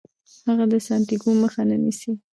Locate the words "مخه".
1.41-1.61